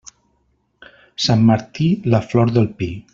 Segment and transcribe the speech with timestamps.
[1.27, 2.89] Sant Martí, la flor del pi.